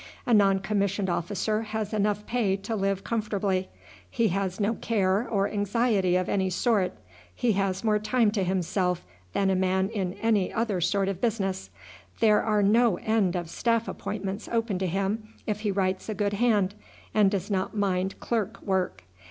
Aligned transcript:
A 0.25 0.33
non 0.33 0.57
commissioned 0.57 1.11
officer 1.11 1.61
has 1.61 1.93
enough 1.93 2.25
pay 2.25 2.57
to 2.57 2.75
live 2.75 3.03
comfortably; 3.03 3.69
he 4.09 4.29
has 4.29 4.59
no 4.59 4.73
care 4.73 5.29
or 5.29 5.47
anxiety 5.47 6.15
of 6.15 6.27
any 6.27 6.49
sort; 6.49 6.93
he 7.35 7.51
has 7.51 7.83
more 7.83 7.99
time 7.99 8.31
to 8.31 8.43
himself 8.43 9.03
than 9.33 9.51
a 9.51 9.55
man 9.55 9.89
in 9.89 10.13
any 10.13 10.51
other 10.51 10.81
sort 10.81 11.07
of 11.07 11.21
business. 11.21 11.69
There 12.19 12.41
are 12.41 12.63
no 12.63 12.97
end 12.97 13.35
of 13.35 13.47
staff 13.47 13.87
appointments 13.87 14.49
open 14.51 14.79
to 14.79 14.87
him 14.87 15.35
if 15.45 15.59
he 15.59 15.69
writes 15.69 16.09
a 16.09 16.15
good 16.15 16.33
hand, 16.33 16.73
and 17.13 17.29
does 17.29 17.51
not 17.51 17.77
mind 17.77 18.19
clerk 18.19 18.59
work. 18.63 19.03